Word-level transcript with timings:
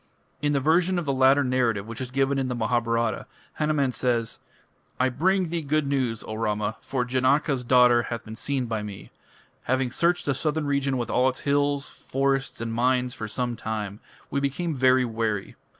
In 0.41 0.51
the 0.53 0.59
version 0.59 0.97
of 0.97 1.05
the 1.05 1.13
latter 1.13 1.43
narrative 1.43 1.85
which 1.85 2.01
is 2.01 2.09
given 2.09 2.39
in 2.39 2.47
the 2.47 2.55
Mahabharata, 2.55 3.27
Hanuman 3.59 3.91
says: 3.91 4.39
"I 4.99 5.09
bring 5.09 5.49
thee 5.49 5.61
good 5.61 5.85
news, 5.85 6.23
O 6.23 6.33
Rama; 6.33 6.77
for 6.81 7.05
Janaka's 7.05 7.63
daughter 7.63 8.01
hath 8.01 8.25
been 8.25 8.35
seen 8.35 8.65
by 8.65 8.81
me. 8.81 9.11
Having 9.65 9.91
searched 9.91 10.25
the 10.25 10.33
southern 10.33 10.65
region 10.65 10.97
with 10.97 11.11
all 11.11 11.29
its 11.29 11.41
hills, 11.41 11.87
forests, 11.87 12.59
and 12.61 12.73
mines 12.73 13.13
for 13.13 13.27
some 13.27 13.55
time, 13.55 13.99
we 14.31 14.39
became 14.39 14.73
very 14.75 15.05
weary. 15.05 15.55